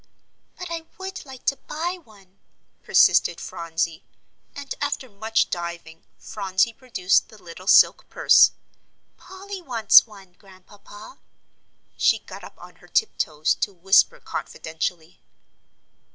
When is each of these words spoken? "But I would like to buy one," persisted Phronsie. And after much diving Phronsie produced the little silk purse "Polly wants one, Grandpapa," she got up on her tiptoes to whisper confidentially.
"But 0.57 0.71
I 0.71 0.87
would 0.97 1.27
like 1.27 1.45
to 1.45 1.55
buy 1.67 1.99
one," 2.03 2.39
persisted 2.81 3.39
Phronsie. 3.39 4.03
And 4.55 4.73
after 4.81 5.07
much 5.07 5.51
diving 5.51 6.05
Phronsie 6.17 6.73
produced 6.73 7.29
the 7.29 7.37
little 7.39 7.67
silk 7.67 8.09
purse 8.09 8.49
"Polly 9.17 9.61
wants 9.61 10.07
one, 10.07 10.33
Grandpapa," 10.39 11.19
she 11.97 12.17
got 12.17 12.43
up 12.43 12.55
on 12.57 12.77
her 12.77 12.87
tiptoes 12.87 13.53
to 13.61 13.73
whisper 13.75 14.19
confidentially. 14.19 15.21